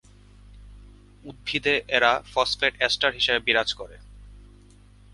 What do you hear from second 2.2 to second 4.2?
Phosphate ester হিসেবে বিরাজ করে।